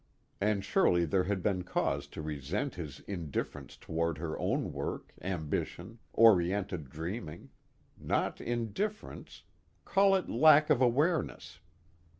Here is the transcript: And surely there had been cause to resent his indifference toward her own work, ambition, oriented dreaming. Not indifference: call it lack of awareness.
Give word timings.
And 0.41 0.65
surely 0.65 1.05
there 1.05 1.25
had 1.25 1.43
been 1.43 1.63
cause 1.63 2.07
to 2.07 2.23
resent 2.23 2.73
his 2.73 3.01
indifference 3.01 3.77
toward 3.77 4.17
her 4.17 4.35
own 4.39 4.73
work, 4.73 5.13
ambition, 5.21 5.99
oriented 6.13 6.89
dreaming. 6.89 7.51
Not 7.99 8.41
indifference: 8.41 9.43
call 9.85 10.15
it 10.15 10.27
lack 10.27 10.71
of 10.71 10.81
awareness. 10.81 11.59